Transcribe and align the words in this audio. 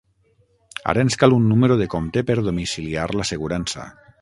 Ara 0.93 1.03
ens 1.07 1.17
cal 1.25 1.35
un 1.35 1.45
número 1.51 1.77
de 1.83 1.89
compte 1.95 2.25
per 2.31 2.39
domiciliar 2.51 3.05
l'assegurança. 3.21 3.91